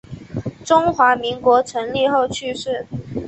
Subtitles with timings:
[0.65, 2.87] 中华民国成立后去世。